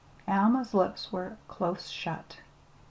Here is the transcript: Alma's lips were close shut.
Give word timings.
Alma's 0.27 0.73
lips 0.73 1.11
were 1.11 1.37
close 1.47 1.89
shut. 1.89 2.39